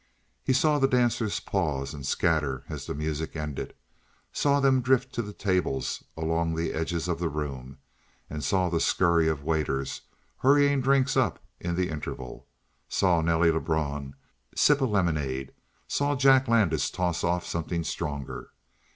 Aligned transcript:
He 0.43 0.51
saw 0.51 0.79
the 0.79 0.87
dancers 0.87 1.39
pause 1.39 1.93
and 1.93 2.03
scatter 2.03 2.63
as 2.67 2.87
the 2.87 2.95
music 2.95 3.35
ended, 3.35 3.75
saw 4.33 4.59
them 4.59 4.81
drift 4.81 5.13
to 5.13 5.21
the 5.21 5.31
tables 5.31 6.03
along 6.17 6.55
the 6.55 6.73
edges 6.73 7.07
of 7.07 7.19
the 7.19 7.29
room, 7.29 7.77
saw 8.39 8.67
the 8.67 8.79
scurry 8.79 9.27
of 9.27 9.43
waiters 9.43 10.01
hurrying 10.39 10.81
drinks 10.81 11.15
up 11.15 11.37
in 11.59 11.75
the 11.75 11.89
interval, 11.89 12.47
saw 12.89 13.21
Nelly 13.21 13.51
Lebrun 13.51 14.15
sip 14.55 14.81
a 14.81 14.85
lemonade, 14.85 15.53
saw 15.87 16.15
Jack 16.15 16.47
Landis 16.47 16.89
toss 16.89 17.23
off 17.23 17.45
something 17.45 17.83
stronger. 17.83 18.49